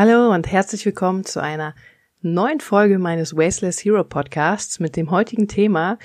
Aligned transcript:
Hallo 0.00 0.32
und 0.32 0.46
herzlich 0.46 0.86
willkommen 0.86 1.24
zu 1.24 1.42
einer 1.42 1.74
neuen 2.22 2.60
Folge 2.60 3.00
meines 3.00 3.34
Wasteless 3.36 3.84
Hero 3.84 4.04
Podcasts 4.04 4.78
mit 4.78 4.94
dem 4.94 5.10
heutigen 5.10 5.48
Thema, 5.48 5.98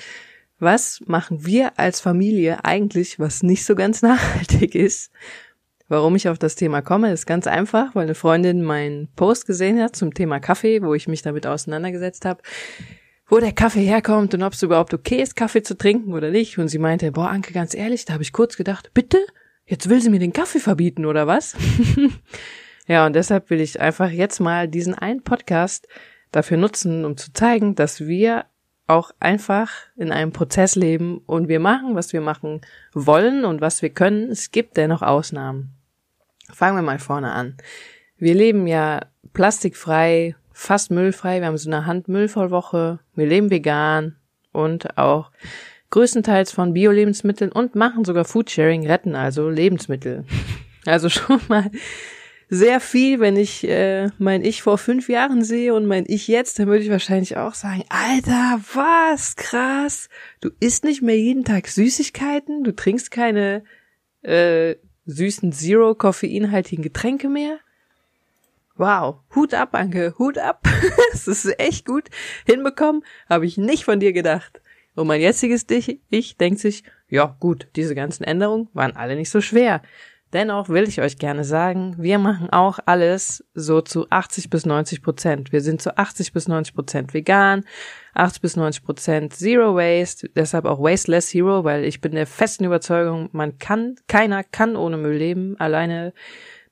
was 0.58 1.04
machen 1.06 1.46
wir 1.46 1.78
als 1.78 2.00
Familie 2.00 2.66
eigentlich, 2.66 3.20
was 3.20 3.44
nicht 3.44 3.64
so 3.64 3.76
ganz 3.76 4.02
nachhaltig 4.02 4.74
ist? 4.74 5.12
Warum 5.90 6.16
ich 6.16 6.28
auf 6.28 6.40
das 6.40 6.56
Thema 6.56 6.82
komme, 6.82 7.12
ist 7.12 7.28
ganz 7.28 7.46
einfach, 7.46 7.94
weil 7.94 8.06
eine 8.06 8.16
Freundin 8.16 8.64
meinen 8.64 9.10
Post 9.16 9.46
gesehen 9.46 9.80
hat 9.80 9.96
zum 9.96 10.12
Thema 10.16 10.40
Kaffee, 10.40 10.82
wo 10.82 10.96
ich 10.96 11.08
mich 11.08 11.22
damit 11.22 11.46
auseinandergesetzt 11.46 12.26
habe, 12.26 12.42
wo 13.28 13.38
der 13.38 13.52
Kaffee 13.52 13.86
herkommt 13.86 14.34
und 14.34 14.42
ob 14.42 14.54
es 14.54 14.64
überhaupt 14.64 14.96
okay 14.96 15.22
ist, 15.22 15.36
Kaffee 15.36 15.62
zu 15.62 15.78
trinken 15.78 16.14
oder 16.14 16.32
nicht. 16.32 16.58
Und 16.58 16.70
sie 16.70 16.80
meinte, 16.80 17.12
boah, 17.12 17.30
Anke, 17.30 17.54
ganz 17.54 17.76
ehrlich, 17.76 18.06
da 18.06 18.14
habe 18.14 18.24
ich 18.24 18.34
kurz 18.34 18.58
gedacht, 18.58 18.90
bitte? 18.96 19.20
Jetzt 19.68 19.88
will 19.88 20.02
sie 20.02 20.10
mir 20.10 20.20
den 20.20 20.34
Kaffee 20.34 20.60
verbieten 20.60 21.06
oder 21.06 21.28
was? 21.28 21.56
Ja, 22.88 23.06
und 23.06 23.14
deshalb 23.14 23.50
will 23.50 23.62
ich 23.62 23.80
einfach 23.80 24.10
jetzt 24.10 24.40
mal 24.40 24.68
diesen 24.68 24.94
einen 24.94 25.24
Podcast 25.24 25.88
dafür 26.32 26.58
nutzen, 26.58 27.06
um 27.06 27.16
zu 27.16 27.32
zeigen, 27.32 27.76
dass 27.76 28.02
wir 28.02 28.46
auch 28.88 29.12
einfach 29.20 29.72
in 29.96 30.12
einem 30.12 30.34
Prozess 30.34 30.76
leben 30.76 31.20
und 31.26 31.48
wir 31.48 31.60
machen, 31.60 31.96
was 31.96 32.12
wir 32.12 32.22
machen 32.22 32.62
wollen 32.94 33.46
und 33.46 33.62
was 33.62 33.82
wir 33.82 33.90
können. 33.90 34.30
Es 34.30 34.52
gibt 34.52 34.76
dennoch 34.76 35.02
Ausnahmen. 35.02 35.72
Fangen 36.52 36.78
wir 36.78 36.82
mal 36.82 37.00
vorne 37.00 37.32
an. 37.32 37.56
Wir 38.18 38.34
leben 38.34 38.68
ja 38.68 39.02
plastikfrei, 39.32 40.36
fast 40.52 40.92
müllfrei. 40.92 41.40
Wir 41.40 41.48
haben 41.48 41.58
so 41.58 41.70
eine 41.70 41.86
Handmüllvollwoche. 41.86 43.00
Wir 43.16 43.26
leben 43.26 43.50
vegan 43.50 44.18
und 44.52 44.98
auch 44.98 45.32
größtenteils 45.90 46.52
von 46.52 46.74
Bio-Lebensmitteln 46.74 47.52
und 47.52 47.76
machen 47.76 48.04
sogar 48.04 48.26
Foodsharing, 48.26 48.86
retten 48.88 49.16
also 49.16 49.50
Lebensmittel. 49.50 50.26
Also 50.86 51.08
schon 51.08 51.40
mal 51.48 51.72
sehr 52.50 52.80
viel, 52.80 53.20
wenn 53.20 53.36
ich 53.36 53.68
äh, 53.68 54.10
mein 54.18 54.44
Ich 54.44 54.62
vor 54.62 54.78
fünf 54.78 55.10
Jahren 55.10 55.44
sehe 55.44 55.74
und 55.74 55.86
mein 55.86 56.06
Ich 56.08 56.28
jetzt, 56.28 56.60
dann 56.60 56.68
würde 56.68 56.84
ich 56.84 56.90
wahrscheinlich 56.90 57.38
auch 57.38 57.54
sagen, 57.54 57.84
Alter, 57.90 58.60
was 58.74 59.36
krass. 59.36 60.10
Du 60.42 60.50
isst 60.60 60.84
nicht 60.84 61.02
mehr 61.02 61.18
jeden 61.18 61.44
Tag 61.44 61.68
Süßigkeiten, 61.68 62.64
du 62.64 62.76
trinkst 62.76 63.12
keine 63.12 63.64
äh, 64.22 64.76
süßen 65.06 65.52
Zero 65.52 65.96
koffeinhaltigen 65.96 66.84
Getränke 66.84 67.30
mehr. 67.30 67.60
Wow, 68.76 69.20
Hut 69.36 69.54
ab, 69.54 69.70
Anke, 69.74 70.16
Hut 70.18 70.38
ab. 70.38 70.68
das 71.12 71.28
ist 71.28 71.60
echt 71.60 71.86
gut 71.86 72.10
hinbekommen, 72.46 73.04
habe 73.30 73.46
ich 73.46 73.58
nicht 73.58 73.86
von 73.86 74.00
dir 74.00 74.14
gedacht. 74.14 74.62
Und 74.96 75.08
mein 75.08 75.22
jetziges 75.22 75.66
Ich, 75.70 76.00
ich 76.10 76.38
denkt 76.38 76.60
sich, 76.60 76.84
ja 77.10 77.36
gut, 77.40 77.68
diese 77.76 77.96
ganzen 77.96 78.24
Änderungen 78.24 78.70
waren 78.74 78.96
alle 78.96 79.16
nicht 79.16 79.30
so 79.30 79.42
schwer. 79.42 79.82
Dennoch 80.34 80.68
will 80.68 80.88
ich 80.88 81.00
euch 81.00 81.20
gerne 81.20 81.44
sagen, 81.44 81.94
wir 82.00 82.18
machen 82.18 82.50
auch 82.50 82.80
alles 82.88 83.46
so 83.54 83.82
zu 83.82 84.10
80 84.10 84.50
bis 84.50 84.66
90 84.66 85.04
Prozent. 85.04 85.52
Wir 85.52 85.62
sind 85.62 85.80
zu 85.80 85.96
80 85.96 86.34
bis 86.34 86.48
90 86.48 86.74
Prozent 86.74 87.14
vegan, 87.14 87.66
80 88.16 88.42
bis 88.42 88.56
90 88.56 88.84
Prozent 88.84 89.34
Zero 89.36 89.76
Waste, 89.76 90.30
deshalb 90.30 90.66
auch 90.66 90.80
Wasteless 90.80 91.32
Hero, 91.32 91.64
weil 91.64 91.86
ich 91.86 92.02
bin 92.02 92.14
der 92.14 92.26
festen 92.26 92.66
Überzeugung, 92.66 93.30
man 93.32 93.60
kann, 93.60 93.96
keiner 94.08 94.44
kann 94.44 94.76
ohne 94.76 94.98
Müll 94.98 95.18
leben. 95.18 95.56
Alleine 95.60 96.14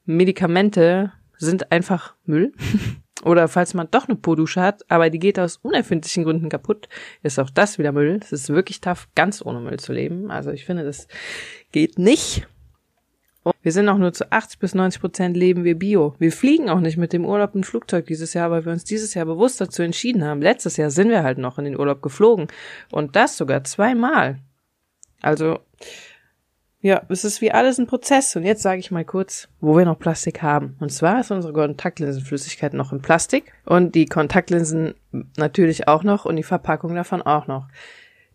Medikamente 0.06 1.12
sind 1.38 1.72
einfach 1.72 2.16
Müll. 2.26 2.54
Oder 3.24 3.48
falls 3.48 3.76
man 3.76 3.88
doch 3.92 4.08
eine 4.08 4.18
Po-Dusche 4.18 4.62
hat, 4.62 4.84
aber 4.90 5.12
die 5.12 5.20
geht 5.20 5.38
aus 5.38 5.58
unerfindlichen 5.58 6.24
Gründen 6.24 6.50
kaputt, 6.50 6.90
ist 7.22 7.40
auch 7.40 7.52
das 7.52 7.78
wieder 7.78 7.92
Müll. 7.92 8.20
Es 8.24 8.32
ist 8.32 8.50
wirklich 8.50 8.82
tough, 8.82 9.08
ganz 9.14 9.46
ohne 9.46 9.60
Müll 9.60 9.80
zu 9.80 9.94
leben. 9.94 10.32
Also 10.32 10.50
ich 10.50 10.66
finde, 10.66 10.84
das 10.84 11.08
geht 11.72 12.00
nicht. 12.00 12.48
Wir 13.64 13.72
sind 13.72 13.90
auch 13.90 13.98
nur 13.98 14.14
zu 14.14 14.32
80 14.32 14.60
bis 14.60 14.76
90 14.76 15.02
Prozent 15.02 15.38
leben 15.38 15.64
wir 15.64 15.78
Bio. 15.78 16.16
Wir 16.20 16.32
fliegen 16.32 16.70
auch 16.70 16.80
nicht 16.80 16.98
mit 16.98 17.12
dem 17.12 17.26
Urlaub 17.26 17.56
im 17.56 17.64
Flugzeug 17.64 18.06
dieses 18.06 18.34
Jahr, 18.34 18.52
weil 18.52 18.66
wir 18.66 18.72
uns 18.72 18.84
dieses 18.84 19.14
Jahr 19.16 19.26
bewusst 19.26 19.60
dazu 19.60 19.82
entschieden 19.82 20.24
haben. 20.24 20.42
Letztes 20.42 20.78
Jahr 20.78 20.92
sind 20.92 21.10
wir 21.10 21.24
halt 21.24 21.40
noch 21.40 21.58
in 21.58 21.66
den 21.66 21.80
Urlaub 21.80 22.02
geflogen. 22.02 22.48
Und 22.92 23.16
das 23.16 23.38
sogar 23.38 23.64
zweimal. 23.64 24.40
Also, 25.22 25.60
ja, 26.82 27.02
es 27.10 27.24
ist 27.24 27.42
wie 27.42 27.52
alles 27.52 27.80
ein 27.80 27.88
Prozess. 27.88 28.36
Und 28.36 28.44
jetzt 28.44 28.62
sage 28.62 28.80
ich 28.80 28.92
mal 28.92 29.06
kurz, 29.06 29.48
wo 29.60 29.76
wir 29.76 29.86
noch 29.86 29.98
Plastik 29.98 30.44
haben. 30.44 30.76
Und 30.80 30.92
zwar 30.92 31.20
ist 31.20 31.32
unsere 31.32 31.54
Kontaktlinsenflüssigkeit 31.54 32.74
noch 32.74 32.92
in 32.92 33.02
Plastik 33.02 33.54
und 33.66 33.96
die 33.96 34.06
Kontaktlinsen 34.06 34.94
natürlich 35.38 35.88
auch 35.88 36.04
noch 36.04 36.26
und 36.26 36.36
die 36.36 36.44
Verpackung 36.44 36.94
davon 36.94 37.22
auch 37.24 37.48
noch. 37.48 37.68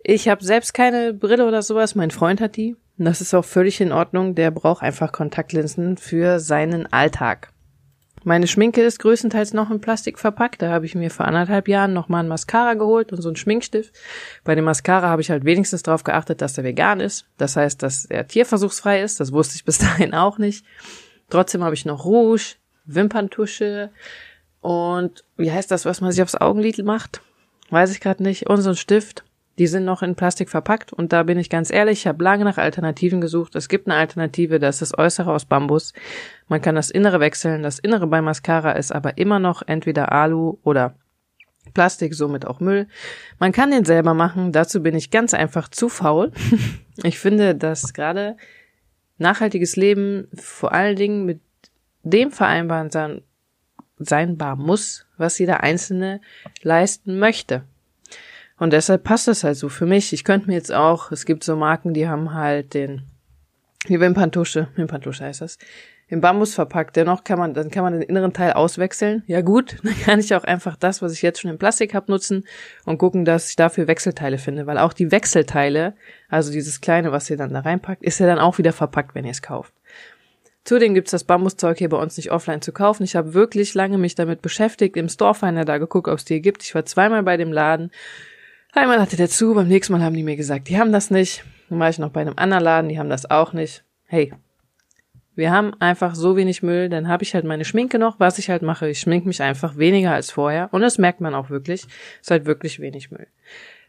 Ich 0.02 0.28
habe 0.28 0.44
selbst 0.44 0.74
keine 0.74 1.14
Brille 1.14 1.46
oder 1.46 1.62
sowas, 1.62 1.96
mein 1.96 2.12
Freund 2.12 2.40
hat 2.40 2.56
die. 2.56 2.76
Das 2.98 3.20
ist 3.20 3.34
auch 3.34 3.44
völlig 3.44 3.80
in 3.80 3.92
Ordnung. 3.92 4.34
Der 4.34 4.50
braucht 4.50 4.82
einfach 4.82 5.12
Kontaktlinsen 5.12 5.96
für 5.96 6.40
seinen 6.40 6.90
Alltag. 6.92 7.52
Meine 8.24 8.48
Schminke 8.48 8.82
ist 8.82 8.98
größtenteils 8.98 9.52
noch 9.52 9.70
in 9.70 9.80
Plastik 9.80 10.18
verpackt. 10.18 10.60
Da 10.60 10.70
habe 10.70 10.84
ich 10.86 10.96
mir 10.96 11.10
vor 11.10 11.26
anderthalb 11.26 11.68
Jahren 11.68 11.92
nochmal 11.92 12.24
ein 12.24 12.28
Mascara 12.28 12.74
geholt 12.74 13.12
und 13.12 13.22
so 13.22 13.28
einen 13.28 13.36
Schminkstift. 13.36 13.94
Bei 14.42 14.54
dem 14.56 14.64
Mascara 14.64 15.08
habe 15.08 15.22
ich 15.22 15.30
halt 15.30 15.44
wenigstens 15.44 15.84
darauf 15.84 16.02
geachtet, 16.02 16.42
dass 16.42 16.58
er 16.58 16.64
vegan 16.64 16.98
ist. 16.98 17.26
Das 17.36 17.54
heißt, 17.54 17.82
dass 17.82 18.04
er 18.06 18.26
tierversuchsfrei 18.26 19.02
ist. 19.02 19.20
Das 19.20 19.30
wusste 19.32 19.54
ich 19.54 19.64
bis 19.64 19.78
dahin 19.78 20.12
auch 20.12 20.38
nicht. 20.38 20.64
Trotzdem 21.30 21.62
habe 21.62 21.74
ich 21.74 21.84
noch 21.84 22.04
Rouge, 22.04 22.56
Wimperntusche 22.84 23.90
und 24.60 25.24
wie 25.36 25.52
heißt 25.52 25.70
das, 25.70 25.84
was 25.84 26.00
man 26.00 26.10
sich 26.10 26.22
aufs 26.22 26.34
Augenlid 26.34 26.84
macht? 26.84 27.20
Weiß 27.70 27.92
ich 27.92 28.00
gerade 28.00 28.24
nicht. 28.24 28.48
Und 28.48 28.62
so 28.62 28.70
ein 28.70 28.76
Stift. 28.76 29.22
Die 29.58 29.66
sind 29.66 29.84
noch 29.84 30.02
in 30.02 30.16
Plastik 30.16 30.50
verpackt 30.50 30.92
und 30.92 31.12
da 31.12 31.22
bin 31.22 31.38
ich 31.38 31.48
ganz 31.48 31.70
ehrlich, 31.70 32.00
ich 32.00 32.06
habe 32.06 32.22
lange 32.22 32.44
nach 32.44 32.58
Alternativen 32.58 33.20
gesucht. 33.20 33.56
Es 33.56 33.68
gibt 33.68 33.86
eine 33.86 33.96
Alternative, 33.96 34.58
das 34.58 34.82
ist 34.82 34.92
das 34.92 34.98
Äußere 34.98 35.32
aus 35.32 35.46
Bambus. 35.46 35.94
Man 36.48 36.60
kann 36.60 36.74
das 36.74 36.90
Innere 36.90 37.20
wechseln. 37.20 37.62
Das 37.62 37.78
Innere 37.78 38.06
bei 38.06 38.20
Mascara 38.20 38.72
ist 38.72 38.92
aber 38.92 39.16
immer 39.16 39.38
noch 39.38 39.62
entweder 39.66 40.12
Alu 40.12 40.58
oder 40.62 40.94
Plastik, 41.72 42.14
somit 42.14 42.46
auch 42.46 42.60
Müll. 42.60 42.86
Man 43.38 43.52
kann 43.52 43.70
den 43.70 43.84
selber 43.84 44.14
machen, 44.14 44.52
dazu 44.52 44.82
bin 44.82 44.94
ich 44.94 45.10
ganz 45.10 45.34
einfach 45.34 45.68
zu 45.68 45.88
faul. 45.88 46.32
ich 47.02 47.18
finde, 47.18 47.54
dass 47.54 47.94
gerade 47.94 48.36
nachhaltiges 49.18 49.76
Leben 49.76 50.28
vor 50.34 50.72
allen 50.72 50.96
Dingen 50.96 51.24
mit 51.24 51.40
dem 52.02 52.30
vereinbaren 52.30 52.90
sein, 52.90 53.22
sein 53.98 54.36
bar 54.36 54.56
muss, 54.56 55.06
was 55.16 55.38
jeder 55.38 55.62
Einzelne 55.62 56.20
leisten 56.62 57.18
möchte. 57.18 57.64
Und 58.58 58.72
deshalb 58.72 59.04
passt 59.04 59.28
das 59.28 59.44
halt 59.44 59.56
so 59.56 59.68
für 59.68 59.86
mich. 59.86 60.12
Ich 60.12 60.24
könnte 60.24 60.46
mir 60.48 60.54
jetzt 60.54 60.72
auch, 60.72 61.12
es 61.12 61.26
gibt 61.26 61.44
so 61.44 61.56
Marken, 61.56 61.92
die 61.92 62.08
haben 62.08 62.32
halt 62.32 62.74
den, 62.74 63.02
die 63.88 64.00
Wimperntusche, 64.00 64.68
Wimperntusche 64.76 65.24
heißt 65.24 65.42
das, 65.42 65.58
in 66.08 66.20
Bambus 66.20 66.54
verpackt. 66.54 66.96
Dennoch 66.96 67.24
kann 67.24 67.38
man, 67.38 67.52
dann 67.52 67.70
kann 67.70 67.82
man 67.82 67.92
den 67.92 68.02
inneren 68.02 68.32
Teil 68.32 68.52
auswechseln. 68.52 69.24
Ja 69.26 69.42
gut, 69.42 69.76
dann 69.82 69.98
kann 70.00 70.20
ich 70.20 70.34
auch 70.34 70.44
einfach 70.44 70.76
das, 70.76 71.02
was 71.02 71.12
ich 71.12 71.22
jetzt 71.22 71.40
schon 71.40 71.50
in 71.50 71.58
Plastik 71.58 71.94
habe, 71.94 72.10
nutzen 72.10 72.44
und 72.84 72.98
gucken, 72.98 73.24
dass 73.24 73.50
ich 73.50 73.56
dafür 73.56 73.88
Wechselteile 73.88 74.38
finde. 74.38 74.66
Weil 74.66 74.78
auch 74.78 74.92
die 74.92 75.10
Wechselteile, 75.10 75.94
also 76.28 76.50
dieses 76.50 76.80
kleine, 76.80 77.12
was 77.12 77.28
ihr 77.28 77.36
dann 77.36 77.52
da 77.52 77.60
reinpackt, 77.60 78.02
ist 78.02 78.20
ja 78.20 78.26
dann 78.26 78.38
auch 78.38 78.58
wieder 78.58 78.72
verpackt, 78.72 79.14
wenn 79.14 79.24
ihr 79.24 79.32
es 79.32 79.42
kauft. 79.42 79.74
Zudem 80.64 80.94
gibt's 80.94 81.12
das 81.12 81.22
Bambuszeug 81.22 81.78
hier 81.78 81.88
bei 81.88 81.96
uns 81.96 82.16
nicht 82.16 82.32
offline 82.32 82.60
zu 82.60 82.72
kaufen. 82.72 83.04
Ich 83.04 83.14
habe 83.14 83.34
wirklich 83.34 83.74
lange 83.74 83.98
mich 83.98 84.16
damit 84.16 84.42
beschäftigt, 84.42 84.96
im 84.96 85.08
Storefinder 85.08 85.64
da 85.64 85.78
geguckt, 85.78 86.08
ob 86.08 86.18
es 86.18 86.24
die 86.24 86.40
gibt. 86.40 86.64
Ich 86.64 86.74
war 86.74 86.84
zweimal 86.84 87.22
bei 87.22 87.36
dem 87.36 87.52
Laden 87.52 87.92
Einmal 88.76 89.00
hatte 89.00 89.16
der 89.16 89.30
zu, 89.30 89.54
beim 89.54 89.68
nächsten 89.68 89.94
Mal 89.94 90.02
haben 90.02 90.14
die 90.14 90.22
mir 90.22 90.36
gesagt, 90.36 90.68
die 90.68 90.78
haben 90.78 90.92
das 90.92 91.10
nicht. 91.10 91.44
Dann 91.70 91.78
war 91.78 91.88
ich 91.88 91.98
noch 91.98 92.10
bei 92.10 92.20
einem 92.20 92.34
anderen 92.36 92.62
Laden, 92.62 92.90
die 92.90 92.98
haben 92.98 93.08
das 93.08 93.30
auch 93.30 93.54
nicht. 93.54 93.84
Hey, 94.04 94.34
wir 95.34 95.50
haben 95.50 95.72
einfach 95.80 96.14
so 96.14 96.36
wenig 96.36 96.62
Müll, 96.62 96.90
dann 96.90 97.08
habe 97.08 97.22
ich 97.22 97.34
halt 97.34 97.46
meine 97.46 97.64
Schminke 97.64 97.98
noch. 97.98 98.20
Was 98.20 98.38
ich 98.38 98.50
halt 98.50 98.60
mache, 98.60 98.90
ich 98.90 99.00
schminke 99.00 99.28
mich 99.28 99.40
einfach 99.40 99.78
weniger 99.78 100.12
als 100.12 100.30
vorher. 100.30 100.68
Und 100.72 100.82
das 100.82 100.98
merkt 100.98 101.22
man 101.22 101.34
auch 101.34 101.48
wirklich. 101.48 101.84
Es 101.84 101.88
ist 102.20 102.30
halt 102.30 102.44
wirklich 102.44 102.78
wenig 102.78 103.10
Müll. 103.10 103.26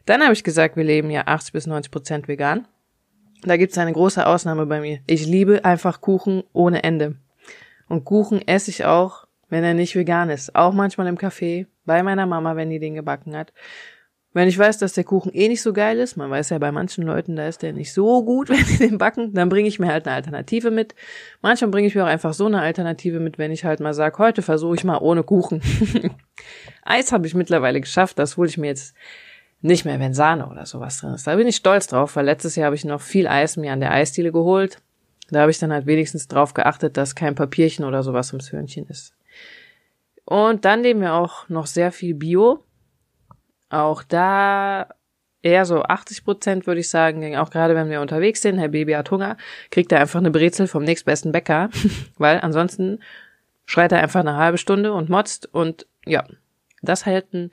Dann 0.06 0.22
habe 0.22 0.32
ich 0.32 0.42
gesagt, 0.42 0.74
wir 0.76 0.84
leben 0.84 1.10
ja 1.10 1.26
80 1.26 1.52
bis 1.52 1.66
90 1.66 1.92
Prozent 1.92 2.26
vegan. 2.26 2.66
Da 3.42 3.58
gibt 3.58 3.72
es 3.72 3.78
eine 3.78 3.92
große 3.92 4.26
Ausnahme 4.26 4.64
bei 4.64 4.80
mir. 4.80 5.00
Ich 5.06 5.26
liebe 5.26 5.66
einfach 5.66 6.00
Kuchen 6.00 6.44
ohne 6.54 6.82
Ende. 6.82 7.16
Und 7.90 8.06
Kuchen 8.06 8.40
esse 8.48 8.70
ich 8.70 8.86
auch, 8.86 9.26
wenn 9.50 9.64
er 9.64 9.74
nicht 9.74 9.96
vegan 9.96 10.30
ist. 10.30 10.56
Auch 10.56 10.72
manchmal 10.72 11.08
im 11.08 11.18
Café, 11.18 11.66
bei 11.84 12.02
meiner 12.02 12.24
Mama, 12.24 12.56
wenn 12.56 12.70
die 12.70 12.78
den 12.78 12.94
gebacken 12.94 13.36
hat. 13.36 13.52
Wenn 14.34 14.46
ich 14.46 14.58
weiß, 14.58 14.78
dass 14.78 14.92
der 14.92 15.04
Kuchen 15.04 15.32
eh 15.32 15.48
nicht 15.48 15.62
so 15.62 15.72
geil 15.72 15.98
ist, 15.98 16.16
man 16.16 16.30
weiß 16.30 16.50
ja 16.50 16.58
bei 16.58 16.70
manchen 16.70 17.04
Leuten, 17.04 17.34
da 17.34 17.48
ist 17.48 17.62
der 17.62 17.72
nicht 17.72 17.92
so 17.92 18.22
gut, 18.24 18.48
wenn 18.50 18.64
die 18.64 18.76
den 18.76 18.98
backen, 18.98 19.32
dann 19.32 19.48
bringe 19.48 19.68
ich 19.68 19.78
mir 19.78 19.88
halt 19.88 20.06
eine 20.06 20.16
Alternative 20.16 20.70
mit. 20.70 20.94
Manchmal 21.40 21.70
bringe 21.70 21.88
ich 21.88 21.94
mir 21.94 22.04
auch 22.04 22.08
einfach 22.08 22.34
so 22.34 22.46
eine 22.46 22.60
Alternative 22.60 23.20
mit, 23.20 23.38
wenn 23.38 23.50
ich 23.50 23.64
halt 23.64 23.80
mal 23.80 23.94
sage, 23.94 24.18
heute 24.18 24.42
versuche 24.42 24.74
ich 24.76 24.84
mal 24.84 24.98
ohne 24.98 25.22
Kuchen. 25.22 25.62
Eis 26.82 27.12
habe 27.12 27.26
ich 27.26 27.34
mittlerweile 27.34 27.80
geschafft, 27.80 28.18
das 28.18 28.36
hole 28.36 28.48
ich 28.48 28.58
mir 28.58 28.66
jetzt 28.66 28.94
nicht 29.60 29.84
mehr, 29.84 29.98
wenn 29.98 30.14
Sahne 30.14 30.48
oder 30.48 30.66
sowas 30.66 31.00
drin 31.00 31.14
ist. 31.14 31.26
Da 31.26 31.34
bin 31.34 31.48
ich 31.48 31.56
stolz 31.56 31.86
drauf, 31.86 32.14
weil 32.14 32.26
letztes 32.26 32.54
Jahr 32.54 32.66
habe 32.66 32.76
ich 32.76 32.84
noch 32.84 33.00
viel 33.00 33.26
Eis 33.26 33.56
mir 33.56 33.72
an 33.72 33.80
der 33.80 33.92
Eisdiele 33.92 34.30
geholt. 34.30 34.80
Da 35.30 35.40
habe 35.40 35.50
ich 35.50 35.58
dann 35.58 35.72
halt 35.72 35.86
wenigstens 35.86 36.28
drauf 36.28 36.54
geachtet, 36.54 36.96
dass 36.96 37.14
kein 37.14 37.34
Papierchen 37.34 37.84
oder 37.84 38.02
sowas 38.02 38.32
ums 38.32 38.52
Hörnchen 38.52 38.86
ist. 38.86 39.14
Und 40.24 40.64
dann 40.64 40.82
nehmen 40.82 41.00
wir 41.00 41.14
auch 41.14 41.48
noch 41.48 41.66
sehr 41.66 41.90
viel 41.92 42.14
Bio. 42.14 42.62
Auch 43.70 44.02
da 44.02 44.88
eher 45.42 45.64
so 45.64 45.82
80 45.82 46.24
Prozent, 46.24 46.66
würde 46.66 46.80
ich 46.80 46.90
sagen, 46.90 47.36
auch 47.36 47.50
gerade 47.50 47.74
wenn 47.74 47.90
wir 47.90 48.00
unterwegs 48.00 48.42
sind, 48.42 48.58
Herr 48.58 48.68
Baby 48.68 48.92
hat 48.92 49.10
Hunger, 49.10 49.36
kriegt 49.70 49.92
er 49.92 50.00
einfach 50.00 50.18
eine 50.18 50.30
Brezel 50.30 50.66
vom 50.66 50.84
nächstbesten 50.84 51.32
Bäcker, 51.32 51.70
weil 52.18 52.40
ansonsten 52.40 53.00
schreit 53.64 53.92
er 53.92 54.02
einfach 54.02 54.20
eine 54.20 54.36
halbe 54.36 54.58
Stunde 54.58 54.92
und 54.92 55.08
motzt 55.08 55.52
und 55.52 55.86
ja, 56.06 56.24
das 56.82 57.06
halten 57.06 57.50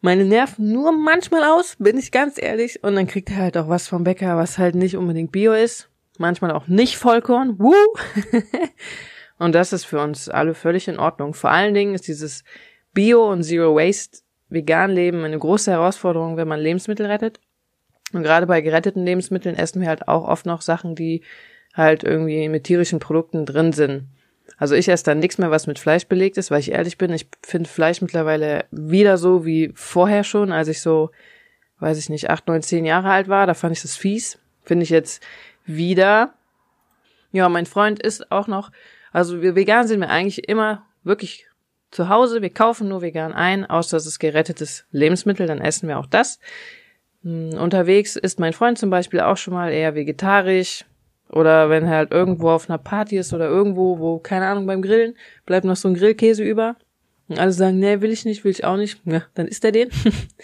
meine 0.00 0.24
Nerven 0.24 0.72
nur 0.72 0.92
manchmal 0.92 1.44
aus, 1.44 1.76
bin 1.78 1.98
ich 1.98 2.12
ganz 2.12 2.40
ehrlich. 2.40 2.82
Und 2.84 2.94
dann 2.94 3.06
kriegt 3.06 3.30
er 3.30 3.38
halt 3.38 3.56
auch 3.56 3.68
was 3.68 3.88
vom 3.88 4.04
Bäcker, 4.04 4.36
was 4.36 4.58
halt 4.58 4.74
nicht 4.74 4.96
unbedingt 4.96 5.32
Bio 5.32 5.52
ist. 5.52 5.88
Manchmal 6.18 6.52
auch 6.52 6.66
nicht 6.68 6.96
Vollkorn. 6.96 7.58
Woo! 7.58 7.74
und 9.38 9.54
das 9.54 9.72
ist 9.72 9.84
für 9.84 10.00
uns 10.00 10.28
alle 10.28 10.54
völlig 10.54 10.88
in 10.88 10.98
Ordnung. 10.98 11.34
Vor 11.34 11.50
allen 11.50 11.74
Dingen 11.74 11.94
ist 11.94 12.08
dieses 12.08 12.44
Bio 12.92 13.30
und 13.30 13.42
Zero 13.42 13.74
Waste 13.74 14.20
vegan 14.56 14.90
Leben 14.90 15.22
eine 15.22 15.38
große 15.38 15.70
Herausforderung, 15.70 16.36
wenn 16.36 16.48
man 16.48 16.58
Lebensmittel 16.58 17.06
rettet. 17.06 17.38
Und 18.12 18.22
gerade 18.22 18.46
bei 18.46 18.60
geretteten 18.60 19.04
Lebensmitteln 19.04 19.56
essen 19.56 19.80
wir 19.80 19.88
halt 19.88 20.08
auch 20.08 20.26
oft 20.26 20.46
noch 20.46 20.62
Sachen, 20.62 20.94
die 20.94 21.22
halt 21.74 22.02
irgendwie 22.02 22.48
mit 22.48 22.64
tierischen 22.64 22.98
Produkten 22.98 23.44
drin 23.44 23.72
sind. 23.72 24.08
Also 24.56 24.74
ich 24.74 24.88
esse 24.88 25.04
dann 25.04 25.18
nichts 25.18 25.38
mehr, 25.38 25.50
was 25.50 25.66
mit 25.66 25.78
Fleisch 25.78 26.06
belegt 26.06 26.38
ist, 26.38 26.50
weil 26.50 26.60
ich 26.60 26.72
ehrlich 26.72 26.96
bin, 26.96 27.12
ich 27.12 27.28
finde 27.44 27.68
Fleisch 27.68 28.00
mittlerweile 28.00 28.64
wieder 28.70 29.18
so 29.18 29.44
wie 29.44 29.72
vorher 29.74 30.24
schon, 30.24 30.50
als 30.50 30.68
ich 30.68 30.80
so, 30.80 31.10
weiß 31.80 31.98
ich 31.98 32.08
nicht, 32.08 32.30
acht, 32.30 32.48
neun, 32.48 32.62
zehn 32.62 32.86
Jahre 32.86 33.10
alt 33.10 33.28
war. 33.28 33.46
Da 33.46 33.54
fand 33.54 33.76
ich 33.76 33.82
das 33.82 33.96
fies. 33.96 34.38
Finde 34.64 34.84
ich 34.84 34.90
jetzt 34.90 35.22
wieder. 35.66 36.32
Ja, 37.32 37.48
mein 37.48 37.66
Freund 37.66 38.02
isst 38.02 38.32
auch 38.32 38.46
noch. 38.46 38.70
Also 39.12 39.42
wir 39.42 39.54
vegan 39.54 39.86
sind 39.86 40.00
wir 40.00 40.08
eigentlich 40.08 40.48
immer 40.48 40.86
wirklich 41.04 41.46
zu 41.90 42.08
Hause. 42.08 42.42
Wir 42.42 42.50
kaufen 42.50 42.88
nur 42.88 43.02
vegan 43.02 43.32
ein, 43.32 43.64
außer 43.64 43.96
es 43.96 44.06
ist 44.06 44.18
gerettetes 44.18 44.86
Lebensmittel, 44.90 45.46
dann 45.46 45.60
essen 45.60 45.88
wir 45.88 45.98
auch 45.98 46.06
das. 46.06 46.38
Hm, 47.22 47.54
unterwegs 47.54 48.16
ist 48.16 48.38
mein 48.38 48.52
Freund 48.52 48.78
zum 48.78 48.90
Beispiel 48.90 49.20
auch 49.20 49.36
schon 49.36 49.54
mal 49.54 49.72
eher 49.72 49.94
vegetarisch. 49.94 50.84
Oder 51.28 51.70
wenn 51.70 51.84
er 51.84 51.90
halt 51.90 52.12
irgendwo 52.12 52.50
auf 52.50 52.70
einer 52.70 52.78
Party 52.78 53.18
ist 53.18 53.34
oder 53.34 53.48
irgendwo, 53.48 53.98
wo, 53.98 54.18
keine 54.18 54.46
Ahnung, 54.46 54.66
beim 54.66 54.80
Grillen, 54.80 55.16
bleibt 55.44 55.64
noch 55.64 55.74
so 55.74 55.88
ein 55.88 55.94
Grillkäse 55.94 56.44
über. 56.44 56.76
Und 57.28 57.40
alle 57.40 57.50
sagen, 57.50 57.80
nee, 57.80 58.00
will 58.00 58.12
ich 58.12 58.24
nicht, 58.24 58.44
will 58.44 58.52
ich 58.52 58.64
auch 58.64 58.76
nicht. 58.76 59.00
Ja, 59.04 59.24
dann 59.34 59.48
isst 59.48 59.64
er 59.64 59.72
den. 59.72 59.90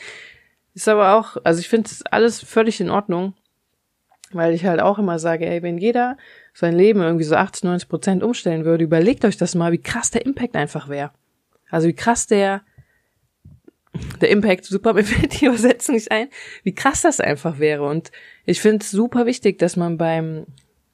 ist 0.75 0.89
aber 0.89 1.15
auch, 1.15 1.37
also 1.45 1.61
ich 1.61 1.69
finde 1.69 1.89
es 1.89 2.05
alles 2.07 2.41
völlig 2.41 2.81
in 2.81 2.91
Ordnung. 2.91 3.35
Weil 4.33 4.55
ich 4.55 4.65
halt 4.65 4.81
auch 4.81 4.99
immer 4.99 5.19
sage, 5.19 5.47
ey, 5.47 5.63
wenn 5.63 5.79
jeder 5.79 6.17
sein 6.55 6.75
Leben 6.75 7.03
irgendwie 7.03 7.25
so 7.25 7.37
80, 7.37 7.65
90 7.65 7.89
Prozent 7.89 8.23
umstellen 8.23 8.65
würde, 8.65 8.83
überlegt 8.83 9.25
euch 9.25 9.37
das 9.37 9.55
mal, 9.55 9.73
wie 9.73 9.79
krass 9.79 10.11
der 10.11 10.25
Impact 10.25 10.57
einfach 10.57 10.89
wäre. 10.89 11.13
Also 11.73 11.89
wie 11.89 11.95
krass 11.95 12.29
der, 12.29 12.63
der 14.21 14.31
Impact, 14.31 14.65
super, 14.67 14.93
mir 14.95 15.03
fällt 15.03 15.41
die 15.41 15.47
Übersetzung 15.47 15.97
nicht 15.97 16.13
ein, 16.13 16.29
wie 16.63 16.75
krass 16.75 17.03
das 17.03 17.19
einfach 17.19 17.59
wäre. 17.59 17.83
Und 17.83 18.13
ich 18.45 18.61
finde 18.61 18.85
es 18.85 18.93
super 18.93 19.27
wichtig, 19.27 19.59
dass 19.59 19.77
man 19.77 19.99
beim 19.99 20.47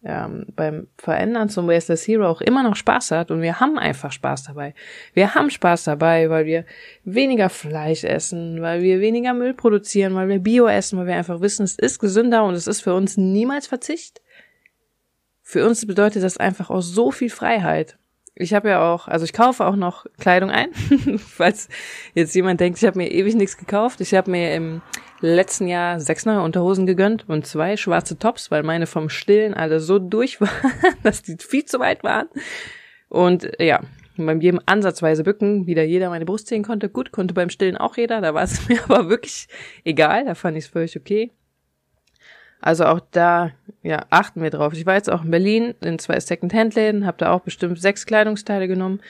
ähm, 0.04 0.46
beim 0.54 0.86
Verändern 0.96 1.48
zum 1.48 1.66
Wasteless 1.66 2.06
Hero 2.06 2.28
auch 2.28 2.40
immer 2.40 2.62
noch 2.62 2.76
Spaß 2.76 3.10
hat 3.10 3.30
und 3.32 3.42
wir 3.42 3.58
haben 3.58 3.78
einfach 3.78 4.12
Spaß 4.12 4.44
dabei. 4.44 4.74
Wir 5.12 5.34
haben 5.34 5.50
Spaß 5.50 5.84
dabei, 5.84 6.30
weil 6.30 6.46
wir 6.46 6.64
weniger 7.04 7.48
Fleisch 7.48 8.04
essen, 8.04 8.62
weil 8.62 8.82
wir 8.82 9.00
weniger 9.00 9.34
Müll 9.34 9.54
produzieren, 9.54 10.14
weil 10.14 10.28
wir 10.28 10.38
Bio 10.38 10.68
essen, 10.68 10.98
weil 10.98 11.08
wir 11.08 11.16
einfach 11.16 11.40
wissen, 11.40 11.64
es 11.64 11.76
ist 11.76 11.98
gesünder 11.98 12.44
und 12.44 12.54
es 12.54 12.68
ist 12.68 12.80
für 12.80 12.94
uns 12.94 13.16
niemals 13.16 13.66
Verzicht. 13.66 14.22
Für 15.42 15.66
uns 15.66 15.84
bedeutet 15.86 16.22
das 16.22 16.36
einfach 16.36 16.70
auch 16.70 16.82
so 16.82 17.10
viel 17.10 17.30
Freiheit. 17.30 17.97
Ich 18.40 18.54
habe 18.54 18.68
ja 18.68 18.94
auch, 18.94 19.08
also 19.08 19.24
ich 19.24 19.32
kaufe 19.32 19.66
auch 19.66 19.74
noch 19.74 20.06
Kleidung 20.18 20.50
ein, 20.50 20.72
falls 21.18 21.68
jetzt 22.14 22.36
jemand 22.36 22.60
denkt, 22.60 22.78
ich 22.78 22.86
habe 22.86 22.96
mir 22.96 23.10
ewig 23.10 23.34
nichts 23.34 23.56
gekauft. 23.56 24.00
Ich 24.00 24.14
habe 24.14 24.30
mir 24.30 24.54
im 24.54 24.80
letzten 25.20 25.66
Jahr 25.66 25.98
sechs 25.98 26.24
neue 26.24 26.42
Unterhosen 26.42 26.86
gegönnt 26.86 27.28
und 27.28 27.48
zwei 27.48 27.76
schwarze 27.76 28.16
Tops, 28.16 28.52
weil 28.52 28.62
meine 28.62 28.86
vom 28.86 29.08
Stillen 29.08 29.54
alle 29.54 29.80
so 29.80 29.98
durch 29.98 30.40
waren, 30.40 30.72
dass 31.02 31.22
die 31.22 31.36
viel 31.40 31.64
zu 31.64 31.80
weit 31.80 32.04
waren. 32.04 32.28
Und 33.08 33.50
ja, 33.58 33.80
beim 34.16 34.40
jedem 34.40 34.60
ansatzweise 34.66 35.24
Bücken 35.24 35.66
wieder 35.66 35.82
jeder 35.82 36.08
meine 36.08 36.24
Brust 36.24 36.46
sehen 36.46 36.62
konnte. 36.62 36.88
Gut, 36.88 37.10
konnte 37.10 37.34
beim 37.34 37.50
Stillen 37.50 37.76
auch 37.76 37.96
jeder, 37.96 38.20
da 38.20 38.34
war 38.34 38.44
es 38.44 38.68
mir 38.68 38.82
aber 38.84 39.08
wirklich 39.08 39.48
egal, 39.82 40.24
da 40.24 40.36
fand 40.36 40.56
ich 40.56 40.64
es 40.64 40.70
völlig 40.70 40.96
okay. 40.96 41.32
Also 42.60 42.84
auch 42.86 43.00
da, 43.12 43.52
ja, 43.82 44.06
achten 44.10 44.42
wir 44.42 44.50
drauf. 44.50 44.72
Ich 44.72 44.86
war 44.86 44.94
jetzt 44.94 45.10
auch 45.10 45.24
in 45.24 45.30
Berlin 45.30 45.74
in 45.80 45.98
zwei 45.98 46.18
Second-Hand-Läden, 46.18 47.06
habe 47.06 47.18
da 47.18 47.32
auch 47.32 47.40
bestimmt 47.40 47.80
sechs 47.80 48.06
Kleidungsteile 48.06 48.66
genommen. 48.68 49.00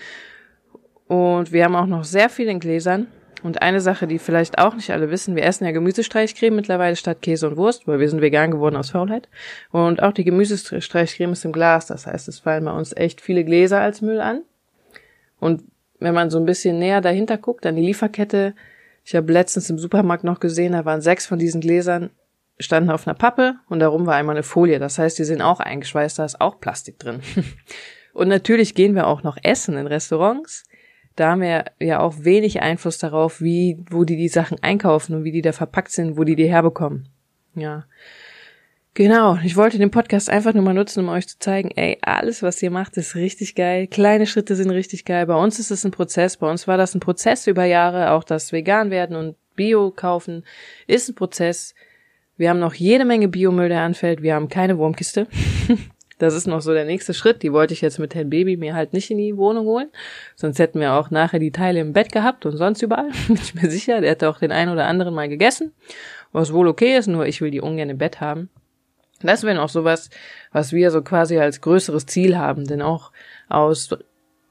Und 1.07 1.53
wir 1.53 1.65
haben 1.65 1.77
auch 1.77 1.87
noch 1.87 2.05
sehr 2.05 2.29
viel 2.29 2.49
in 2.49 2.61
Gläsern. 2.61 3.07
Und 3.43 3.63
eine 3.63 3.81
Sache, 3.81 4.07
die 4.07 4.19
vielleicht 4.19 4.59
auch 4.59 4.75
nicht 4.75 4.91
alle 4.91 5.11
wissen, 5.11 5.37
wir 5.37 5.45
essen 5.45 5.65
ja 5.65 5.71
Gemüsestreichcreme 5.71 6.57
mittlerweile 6.57 6.97
statt 6.97 7.23
Käse 7.23 7.49
und 7.49 7.57
Wurst, 7.57 7.87
weil 7.87 8.01
wir 8.01 8.09
sind 8.09 8.21
vegan 8.21 8.51
geworden 8.51 8.77
aus 8.77 8.91
Faulheit. 8.91 9.29
Und 9.71 10.03
auch 10.03 10.13
die 10.13 10.25
Gemüsestreichcreme 10.25 11.33
ist 11.33 11.45
im 11.45 11.53
Glas, 11.53 11.87
das 11.87 12.07
heißt, 12.07 12.27
es 12.29 12.41
fallen 12.41 12.65
bei 12.65 12.73
uns 12.73 12.93
echt 12.97 13.21
viele 13.21 13.45
Gläser 13.45 13.81
als 13.81 14.03
Müll 14.03 14.21
an. 14.21 14.43
Und 15.39 15.63
wenn 16.01 16.15
man 16.15 16.31
so 16.31 16.39
ein 16.39 16.47
bisschen 16.47 16.79
näher 16.79 17.01
dahinter 17.01 17.39
guckt, 17.39 17.65
an 17.65 17.77
die 17.77 17.87
Lieferkette, 17.87 18.55
ich 19.05 19.15
habe 19.15 19.33
letztens 19.33 19.71
im 19.71 19.79
Supermarkt 19.79 20.25
noch 20.25 20.41
gesehen, 20.41 20.73
da 20.73 20.85
waren 20.85 21.01
sechs 21.01 21.27
von 21.27 21.39
diesen 21.39 21.61
Gläsern, 21.61 22.11
standen 22.61 22.91
auf 22.91 23.07
einer 23.07 23.15
Pappe 23.15 23.57
und 23.69 23.81
darum 23.81 24.07
war 24.07 24.15
einmal 24.15 24.37
eine 24.37 24.43
Folie. 24.43 24.79
Das 24.79 24.99
heißt, 24.99 25.19
die 25.19 25.25
sind 25.25 25.43
auch 25.43 25.61
eingeschweißt, 25.61 26.19
da 26.19 26.25
ist 26.25 26.41
auch 26.41 26.61
Plastik 26.61 26.99
drin. 26.99 27.21
und 28.13 28.29
natürlich 28.29 28.75
gehen 28.75 28.95
wir 28.95 29.07
auch 29.07 29.23
noch 29.23 29.37
essen 29.43 29.77
in 29.77 29.87
Restaurants 29.87 30.65
da 31.19 31.33
haben 31.33 31.41
wir 31.41 31.65
ja 31.81 31.99
auch 31.99 32.15
wenig 32.19 32.63
Einfluss 32.63 32.99
darauf, 32.99 33.41
wie, 33.41 33.85
wo 33.91 34.05
die 34.05 34.17
die 34.17 34.29
Sachen 34.29 34.63
einkaufen 34.63 35.17
und 35.17 35.25
wie 35.25 35.33
die 35.33 35.43
da 35.43 35.53
verpackt 35.53 35.91
sind, 35.91 36.17
wo 36.17 36.23
die 36.23 36.37
die 36.37 36.49
herbekommen. 36.49 37.09
Ja. 37.55 37.87
Genau, 38.95 39.37
ich 39.45 39.57
wollte 39.57 39.79
den 39.79 39.91
Podcast 39.91 40.31
einfach 40.31 40.55
nur 40.55 40.63
mal 40.63 40.75
nutzen, 40.75 41.01
um 41.01 41.09
euch 41.09 41.27
zu 41.29 41.39
zeigen, 41.39 41.73
ey, 41.75 41.99
alles, 42.03 42.43
was 42.43 42.63
ihr 42.63 42.71
macht, 42.71 42.97
ist 42.97 43.17
richtig 43.17 43.57
geil. 43.57 43.89
Kleine 43.89 44.27
Schritte 44.27 44.55
sind 44.55 44.71
richtig 44.71 45.05
geil. 45.05 45.27
Bei 45.27 45.35
uns 45.35 45.59
ist 45.59 45.73
es 45.73 45.85
ein 45.85 45.91
Prozess. 45.91 46.37
Bei 46.37 46.49
uns 46.49 46.69
war 46.69 46.77
das 46.77 46.95
ein 46.95 47.01
Prozess 47.01 47.49
über 47.49 47.65
Jahre. 47.65 48.13
Auch 48.13 48.23
das 48.23 48.53
Vegan 48.53 48.91
werden 48.91 49.17
und 49.17 49.37
Bio 49.57 49.91
kaufen 49.91 50.45
ist 50.87 51.09
ein 51.09 51.17
Prozess. 51.17 51.75
Wir 52.39 52.51
haben 52.51 52.61
noch 52.61 52.75
jede 52.75 53.05
Menge 53.05 53.29
Biomüll, 53.29 53.69
der 53.69 53.83
anfällt. 53.83 54.23
Wir 54.23 54.35
haben 54.35 54.49
keine 54.49 54.79
Wurmkiste. 54.79 55.27
Das 56.21 56.35
ist 56.35 56.49
noch 56.49 56.61
so 56.61 56.73
der 56.73 56.85
nächste 56.85 57.15
Schritt. 57.15 57.45
Die 57.45 57.53
wollte 57.53 57.73
ich 57.73 57.81
jetzt 57.81 58.01
mit 58.01 58.13
Herrn 58.17 58.29
Baby 58.29 58.57
mir 58.57 58.75
halt 58.75 58.93
nicht 58.93 59.09
in 59.09 59.19
die 59.19 59.37
Wohnung 59.37 59.67
holen. 59.67 59.89
Sonst 60.35 60.59
hätten 60.59 60.81
wir 60.81 60.95
auch 60.95 61.13
nachher 61.13 61.39
die 61.39 61.53
Teile 61.53 61.79
im 61.79 61.93
Bett 61.93 62.11
gehabt 62.11 62.45
und 62.45 62.57
sonst 62.57 62.83
überall. 62.83 63.11
Bin 63.29 63.37
ich 63.37 63.55
mir 63.55 63.71
sicher. 63.71 64.01
Der 64.01 64.11
hätte 64.11 64.29
auch 64.29 64.41
den 64.41 64.51
einen 64.51 64.73
oder 64.73 64.87
anderen 64.87 65.15
mal 65.15 65.29
gegessen. 65.29 65.71
Was 66.33 66.53
wohl 66.53 66.67
okay 66.67 66.97
ist, 66.97 67.07
nur 67.07 67.27
ich 67.27 67.41
will 67.41 67.53
die 67.53 67.61
ungern 67.61 67.89
im 67.89 67.99
Bett 67.99 68.21
haben. 68.21 68.49
Das 69.23 69.45
wäre 69.45 69.55
noch 69.55 69.69
sowas, 69.69 70.11
was 70.51 70.73
wir 70.73 70.91
so 70.91 71.03
quasi 71.03 71.39
als 71.39 71.61
größeres 71.61 72.07
Ziel 72.07 72.37
haben. 72.37 72.65
Denn 72.65 72.83
auch 72.83 73.13
aus 73.49 73.89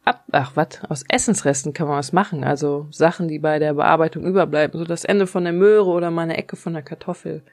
ab, 0.05 0.23
ach 0.31 0.51
was, 0.55 0.79
aus 0.87 1.03
Essensresten 1.09 1.73
kann 1.73 1.89
man 1.89 1.97
was 1.97 2.13
machen. 2.13 2.45
Also 2.45 2.87
Sachen, 2.91 3.27
die 3.27 3.39
bei 3.39 3.59
der 3.59 3.73
Bearbeitung 3.73 4.23
überbleiben. 4.23 4.79
So 4.79 4.85
das 4.85 5.03
Ende 5.03 5.27
von 5.27 5.44
der 5.44 5.51
Möhre 5.51 5.89
oder 5.89 6.11
mal 6.11 6.21
eine 6.21 6.37
Ecke 6.37 6.56
von 6.56 6.71
der 6.71 6.81
Kartoffel. 6.81 7.44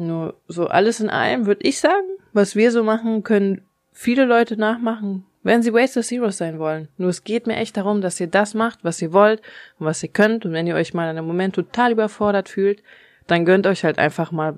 Nur 0.00 0.34
so 0.48 0.66
alles 0.66 1.00
in 1.00 1.10
allem 1.10 1.46
würde 1.46 1.66
ich 1.66 1.78
sagen, 1.78 2.06
was 2.32 2.56
wir 2.56 2.72
so 2.72 2.82
machen, 2.82 3.22
können 3.22 3.62
viele 3.92 4.24
Leute 4.24 4.56
nachmachen, 4.56 5.26
wenn 5.42 5.62
sie 5.62 5.74
Wasteless 5.74 6.10
Heroes 6.10 6.38
sein 6.38 6.58
wollen. 6.58 6.88
Nur 6.96 7.10
es 7.10 7.22
geht 7.22 7.46
mir 7.46 7.56
echt 7.56 7.76
darum, 7.76 8.00
dass 8.00 8.18
ihr 8.18 8.26
das 8.26 8.54
macht, 8.54 8.82
was 8.82 9.02
ihr 9.02 9.12
wollt 9.12 9.42
und 9.78 9.84
was 9.84 10.02
ihr 10.02 10.08
könnt. 10.08 10.46
Und 10.46 10.52
wenn 10.52 10.66
ihr 10.66 10.74
euch 10.74 10.94
mal 10.94 11.10
in 11.10 11.18
einem 11.18 11.26
Moment 11.26 11.54
total 11.54 11.92
überfordert 11.92 12.48
fühlt, 12.48 12.82
dann 13.26 13.44
gönnt 13.44 13.66
euch 13.66 13.84
halt 13.84 13.98
einfach 13.98 14.32
mal 14.32 14.56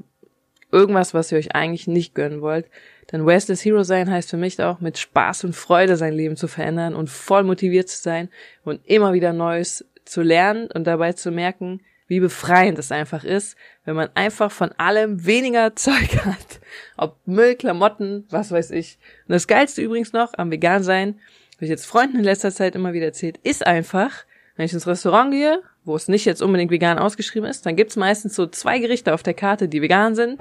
irgendwas, 0.70 1.12
was 1.12 1.32
ihr 1.32 1.38
euch 1.38 1.56
eigentlich 1.56 1.88
nicht 1.88 2.14
gönnen 2.14 2.40
wollt. 2.40 2.66
Denn 3.10 3.26
Wasteless 3.26 3.64
Hero 3.64 3.82
sein 3.82 4.10
heißt 4.10 4.30
für 4.30 4.36
mich 4.36 4.62
auch, 4.62 4.80
mit 4.80 4.96
Spaß 4.96 5.42
und 5.42 5.56
Freude 5.56 5.96
sein 5.96 6.14
Leben 6.14 6.36
zu 6.36 6.46
verändern 6.46 6.94
und 6.94 7.10
voll 7.10 7.42
motiviert 7.42 7.88
zu 7.88 8.00
sein 8.00 8.28
und 8.64 8.80
immer 8.84 9.12
wieder 9.12 9.32
Neues 9.32 9.84
zu 10.04 10.22
lernen 10.22 10.68
und 10.72 10.86
dabei 10.86 11.12
zu 11.14 11.32
merken, 11.32 11.80
wie 12.08 12.20
befreiend 12.20 12.78
es 12.78 12.92
einfach 12.92 13.24
ist, 13.24 13.56
wenn 13.84 13.96
man 13.96 14.10
einfach 14.14 14.50
von 14.50 14.72
allem 14.72 15.24
weniger 15.26 15.74
Zeug 15.76 16.24
hat. 16.24 16.60
Ob 16.96 17.16
Müll, 17.26 17.54
Klamotten, 17.54 18.26
was 18.30 18.50
weiß 18.50 18.70
ich. 18.70 18.98
Und 19.28 19.32
das 19.32 19.46
Geilste 19.46 19.82
übrigens 19.82 20.12
noch 20.12 20.32
am 20.36 20.50
Vegan 20.50 20.82
sein, 20.82 21.18
habe 21.56 21.66
ich 21.66 21.70
jetzt 21.70 21.86
Freunden 21.86 22.18
in 22.18 22.24
letzter 22.24 22.50
Zeit 22.50 22.74
immer 22.74 22.92
wieder 22.92 23.06
erzählt, 23.06 23.38
ist 23.44 23.66
einfach, 23.66 24.24
wenn 24.56 24.66
ich 24.66 24.72
ins 24.72 24.86
Restaurant 24.86 25.30
gehe, 25.30 25.62
wo 25.84 25.96
es 25.96 26.08
nicht 26.08 26.24
jetzt 26.24 26.42
unbedingt 26.42 26.70
vegan 26.70 26.98
ausgeschrieben 26.98 27.48
ist, 27.48 27.66
dann 27.66 27.76
gibt's 27.76 27.96
meistens 27.96 28.34
so 28.34 28.46
zwei 28.46 28.78
Gerichte 28.78 29.14
auf 29.14 29.22
der 29.22 29.34
Karte, 29.34 29.68
die 29.68 29.82
vegan 29.82 30.14
sind. 30.14 30.40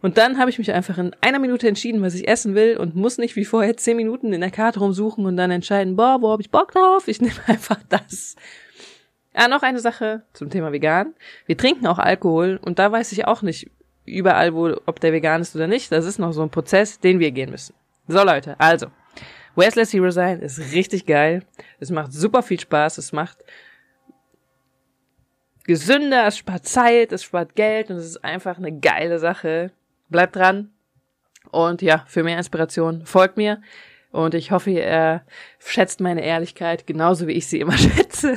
Und 0.00 0.18
dann 0.18 0.38
habe 0.38 0.50
ich 0.50 0.58
mich 0.58 0.70
einfach 0.70 0.98
in 0.98 1.16
einer 1.22 1.38
Minute 1.38 1.66
entschieden, 1.66 2.02
was 2.02 2.14
ich 2.14 2.28
essen 2.28 2.54
will 2.54 2.76
und 2.76 2.94
muss 2.94 3.16
nicht 3.18 3.36
wie 3.36 3.44
vorher 3.44 3.76
zehn 3.76 3.96
Minuten 3.96 4.32
in 4.32 4.42
der 4.42 4.50
Karte 4.50 4.80
rumsuchen 4.80 5.24
und 5.24 5.36
dann 5.36 5.50
entscheiden, 5.50 5.96
boah, 5.96 6.18
wo 6.20 6.30
habe 6.30 6.42
ich 6.42 6.50
Bock 6.50 6.72
drauf? 6.72 7.08
Ich 7.08 7.20
nehme 7.20 7.34
einfach 7.46 7.80
das. 7.88 8.36
Ja, 9.36 9.48
noch 9.48 9.62
eine 9.62 9.80
Sache 9.80 10.22
zum 10.32 10.50
Thema 10.50 10.72
vegan. 10.72 11.14
Wir 11.46 11.56
trinken 11.56 11.86
auch 11.86 11.98
Alkohol 11.98 12.58
und 12.62 12.78
da 12.78 12.92
weiß 12.92 13.12
ich 13.12 13.26
auch 13.26 13.42
nicht 13.42 13.70
überall, 14.04 14.54
wo, 14.54 14.76
ob 14.86 15.00
der 15.00 15.12
vegan 15.12 15.40
ist 15.40 15.56
oder 15.56 15.66
nicht. 15.66 15.90
Das 15.90 16.04
ist 16.04 16.18
noch 16.18 16.32
so 16.32 16.42
ein 16.42 16.50
Prozess, 16.50 17.00
den 17.00 17.18
wir 17.18 17.32
gehen 17.32 17.50
müssen. 17.50 17.74
So 18.06 18.22
Leute, 18.22 18.58
also. 18.60 18.86
Wasteless 19.56 19.92
Hero 19.92 20.10
sein 20.10 20.40
ist 20.40 20.72
richtig 20.72 21.06
geil. 21.06 21.42
Es 21.78 21.90
macht 21.90 22.12
super 22.12 22.42
viel 22.42 22.58
Spaß. 22.58 22.98
Es 22.98 23.12
macht 23.12 23.38
gesünder, 25.64 26.26
es 26.26 26.36
spart 26.36 26.66
Zeit, 26.66 27.12
es 27.12 27.22
spart 27.22 27.54
Geld 27.54 27.90
und 27.90 27.96
es 27.96 28.06
ist 28.06 28.24
einfach 28.24 28.58
eine 28.58 28.78
geile 28.78 29.18
Sache. 29.18 29.70
Bleibt 30.08 30.36
dran. 30.36 30.70
Und 31.50 31.82
ja, 31.82 32.04
für 32.06 32.24
mehr 32.24 32.36
Inspiration 32.36 33.06
folgt 33.06 33.36
mir. 33.36 33.62
Und 34.10 34.34
ich 34.34 34.50
hoffe, 34.50 34.70
ihr 34.70 35.22
schätzt 35.58 36.00
meine 36.00 36.24
Ehrlichkeit 36.24 36.86
genauso 36.86 37.26
wie 37.26 37.32
ich 37.32 37.46
sie 37.46 37.60
immer 37.60 37.76
schätze. 37.78 38.36